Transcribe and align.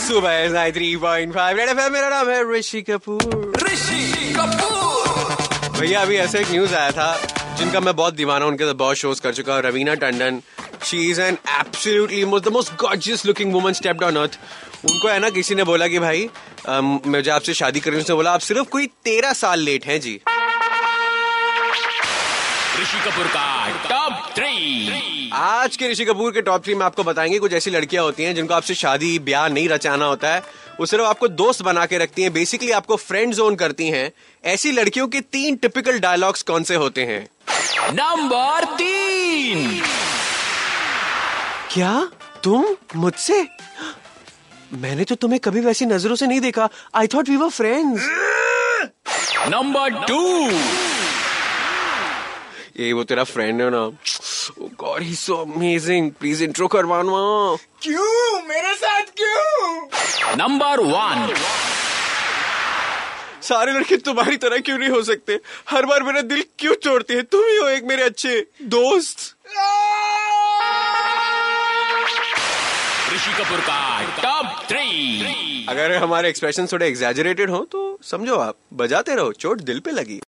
सुबह 0.00 0.70
three 0.72 0.96
point 0.96 1.34
five 1.34 1.56
red 1.58 1.68
FM 1.68 1.92
मेरा 1.92 2.08
नाम 2.08 2.30
है 2.30 2.42
ऋषि 2.52 2.82
कपूर। 2.82 3.52
ऋषि 3.62 4.32
कपूर। 4.36 5.80
भैया 5.80 6.00
अभी 6.02 6.16
ऐसा 6.16 6.38
एक 6.38 6.50
न्यूज़ 6.50 6.74
आया 6.74 6.90
था 6.90 7.16
जिनका 7.58 7.80
मैं 7.80 7.94
बहुत 7.96 8.14
दीवाना 8.14 8.44
हूँ, 8.44 8.52
उनके 8.52 8.64
साथ 8.64 8.74
बहुत 8.74 8.96
शोज़ 8.96 9.20
कर 9.22 9.34
चुका 9.34 9.54
हूँ 9.54 9.62
Raveena 9.62 9.94
Tandon. 9.94 10.40
She 10.84 10.98
is 11.10 11.20
an 11.20 11.38
absolutely 11.60 12.24
most 12.24 12.44
the 12.44 12.52
most 12.52 12.74
gorgeous 12.80 13.24
looking 13.26 13.52
woman 13.52 13.72
stepped 13.72 14.02
on 14.04 14.16
earth 14.16 14.38
उनको 14.84 15.08
है 15.08 15.18
ना 15.18 15.30
किसी 15.30 15.54
ने 15.54 15.64
बोला 15.64 15.88
कि 15.88 15.98
भाई 15.98 16.28
मैं 16.68 17.10
मुझे 17.10 17.30
आपसे 17.30 17.54
शादी 17.54 17.80
करनी 17.80 17.98
उसने 17.98 18.14
बोला 18.14 18.32
आप 18.32 18.40
सिर्फ़ 18.40 18.68
कोई 18.70 18.86
तेरह 19.04 19.32
साल 19.42 19.60
लेट 19.60 19.86
हैं 19.86 20.00
जी। 20.00 20.14
ऋषि 22.80 23.00
कपूर 23.08 23.26
का 23.36 23.68
टॉप 23.88 24.32
थ्री 24.36 25.13
आज 25.34 25.76
के 25.76 25.88
ऋषि 25.88 26.04
कपूर 26.04 26.32
के 26.32 26.42
टॉप 26.42 26.64
थ्री 26.64 26.74
में 26.74 26.84
आपको 26.86 27.04
बताएँगे 27.04 27.38
कुछ 27.38 27.52
ऐसी 27.52 27.70
लड़कियाँ 27.70 28.04
होती 28.04 28.22
हैं 28.22 28.34
जिनको 28.34 28.54
आपसे 28.54 28.74
शादी 28.74 29.18
ब्याह 29.18 29.48
नहीं 29.48 29.68
रचाना 29.68 30.04
होता 30.04 30.34
है। 30.34 30.42
वो 30.80 30.86
सिर्फ़ 30.86 31.04
आपको 31.04 31.28
दोस्त 31.28 31.62
बना 31.62 31.86
के 31.86 31.98
रखती 31.98 32.22
हैं 32.22 32.32
बेसिकली 32.32 32.70
आपको 32.70 32.96
फ्रेंड 32.96 33.34
जोन 33.34 33.56
करती 33.56 33.88
हैं। 33.88 34.12
ऐसी 34.44 34.72
लड़कियों 34.72 35.08
के 35.08 35.20
तीन 35.20 35.56
टिपिकल 35.56 35.98
डायलॉग्स 35.98 36.42
कौन 36.42 36.62
से 36.62 36.74
होते 36.74 37.04
हैं? 37.04 37.28
नंबर 37.92 38.64
तीन। 38.74 39.82
क्या? 41.72 42.08
तुम? 42.44 42.76
मुझसे? 42.96 43.46
मैंने 44.72 45.04
तो 45.04 45.14
तुम्हें 45.14 45.40
कभी 45.40 45.60
वैसी 45.60 45.86
नज़रों 45.86 46.16
से 46.16 46.26
नहीं 46.26 46.40
देखा। 46.40 46.68
I 46.94 47.06
thought 47.06 47.28
we 47.28 47.36
were 47.36 47.48
friends 47.48 48.08
number 49.48 49.90
two 50.06 50.50
ये 52.80 52.92
वो 52.92 53.04
तेरा 53.04 53.24
फ्रेंड 53.24 53.60
है 53.62 53.70
ना। 53.70 53.90
God 54.80 55.02
he 55.02 55.14
so 55.14 55.34
amazing 55.36 56.10
please 56.10 56.42
intro 56.44 56.66
करवाना 56.68 57.56
क्यों? 57.82 58.42
मेरे 58.42 58.74
साथ 58.74 59.02
क्यों? 59.16 60.36
नंबर 60.36 60.80
वन 60.80 61.34
सारे 63.42 63.72
लड़के 63.72 63.96
तुम्हारी 63.96 64.36
तरह 64.36 64.58
क्यों 64.58 64.78
नहीं 64.78 64.88
हो 64.88 65.02
सकते? 65.02 65.38
हर 65.70 65.86
बार 65.86 66.02
मेरा 66.02 66.20
दिल 66.22 66.44
क्यों 66.58 66.74
तोड़ते 66.84 67.14
हैं? 67.14 67.24
तुम 67.24 67.40
ही 67.40 67.56
हो 67.56 67.68
एक 67.68 67.84
मेरे 67.84 68.02
अच्छे 68.02 68.46
दोस्त। 68.62 69.18
ऋषि 73.14 73.32
कपूर 73.32 73.60
का 73.60 74.00
टॉप 74.22 74.46
थ्री 74.68 75.66
अगर 75.68 75.92
हमारे 75.94 76.28
एक्सप्रेशन 76.28 76.66
थोड़े 76.66 76.86
एग्जेजरेटेड 76.88 77.50
हो 77.50 77.58
तो 77.72 77.98
समझो 78.02 78.36
आप 78.36 78.56
बजाते 78.72 79.14
रहो 79.14 79.32
चोट 79.32 79.60
दिल 79.60 79.80
पे 79.80 79.90
लगी। 79.90 80.20